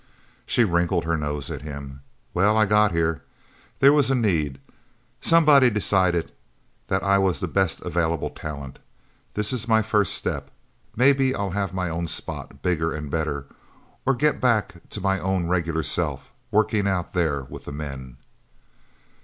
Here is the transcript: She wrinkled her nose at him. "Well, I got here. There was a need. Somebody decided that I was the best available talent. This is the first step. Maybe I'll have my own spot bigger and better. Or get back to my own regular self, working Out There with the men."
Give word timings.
She 0.47 0.63
wrinkled 0.63 1.03
her 1.03 1.15
nose 1.15 1.51
at 1.51 1.61
him. 1.61 2.01
"Well, 2.33 2.57
I 2.57 2.65
got 2.65 2.91
here. 2.91 3.21
There 3.77 3.93
was 3.93 4.09
a 4.09 4.15
need. 4.15 4.59
Somebody 5.21 5.69
decided 5.69 6.31
that 6.87 7.03
I 7.03 7.19
was 7.19 7.39
the 7.39 7.47
best 7.47 7.81
available 7.83 8.31
talent. 8.31 8.79
This 9.35 9.53
is 9.53 9.65
the 9.65 9.81
first 9.83 10.15
step. 10.15 10.49
Maybe 10.95 11.35
I'll 11.35 11.51
have 11.51 11.75
my 11.75 11.87
own 11.87 12.07
spot 12.07 12.63
bigger 12.63 12.91
and 12.91 13.11
better. 13.11 13.45
Or 14.03 14.15
get 14.15 14.41
back 14.41 14.89
to 14.89 14.99
my 15.01 15.19
own 15.19 15.47
regular 15.47 15.83
self, 15.83 16.31
working 16.49 16.87
Out 16.87 17.13
There 17.13 17.43
with 17.43 17.65
the 17.65 17.71
men." 17.71 18.17